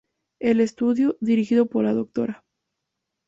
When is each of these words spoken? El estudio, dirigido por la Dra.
El 0.39 0.61
estudio, 0.61 1.15
dirigido 1.21 1.67
por 1.67 1.83
la 1.85 1.93
Dra. 1.93 2.43